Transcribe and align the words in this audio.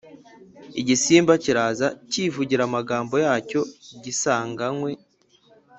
igisimba 0.81 1.33
kiraza 1.43 1.87
cyivugira 2.11 2.61
amagambo 2.69 3.15
yacyo 3.25 3.61
gisanganywe 4.03 4.91